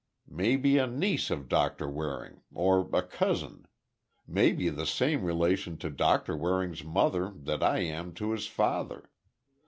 [0.27, 3.67] "Maybe a niece of Doctor Waring—or a cousin.
[4.25, 9.11] Maybe the same relation to Doctor Waring's mother that I am to his father.